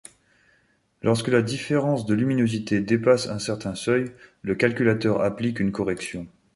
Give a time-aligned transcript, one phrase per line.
[1.03, 6.25] Lorsque la différence de luminosité dépasse un certain seuil, le calculateur applique une correction.